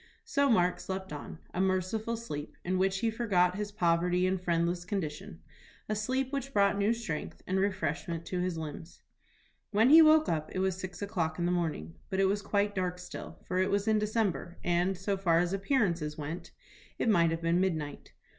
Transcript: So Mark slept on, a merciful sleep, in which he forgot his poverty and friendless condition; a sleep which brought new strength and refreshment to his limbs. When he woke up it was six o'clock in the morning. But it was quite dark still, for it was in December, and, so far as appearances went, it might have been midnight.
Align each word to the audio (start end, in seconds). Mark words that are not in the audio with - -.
So 0.25 0.49
Mark 0.49 0.79
slept 0.79 1.13
on, 1.13 1.37
a 1.53 1.61
merciful 1.61 2.17
sleep, 2.17 2.57
in 2.63 2.79
which 2.79 3.01
he 3.01 3.11
forgot 3.11 3.53
his 3.55 3.71
poverty 3.71 4.25
and 4.25 4.41
friendless 4.41 4.83
condition; 4.83 5.41
a 5.87 5.93
sleep 5.95 6.33
which 6.33 6.51
brought 6.53 6.75
new 6.75 6.91
strength 6.91 7.43
and 7.45 7.59
refreshment 7.59 8.25
to 8.25 8.39
his 8.39 8.57
limbs. 8.57 9.03
When 9.69 9.91
he 9.91 10.01
woke 10.01 10.27
up 10.27 10.49
it 10.55 10.59
was 10.59 10.75
six 10.75 11.03
o'clock 11.03 11.37
in 11.37 11.45
the 11.45 11.51
morning. 11.51 11.93
But 12.09 12.19
it 12.19 12.25
was 12.25 12.41
quite 12.41 12.73
dark 12.73 12.97
still, 12.97 13.37
for 13.45 13.59
it 13.59 13.69
was 13.69 13.87
in 13.87 13.99
December, 13.99 14.57
and, 14.63 14.97
so 14.97 15.17
far 15.17 15.37
as 15.37 15.53
appearances 15.53 16.17
went, 16.17 16.49
it 16.97 17.07
might 17.07 17.29
have 17.29 17.43
been 17.43 17.61
midnight. 17.61 18.13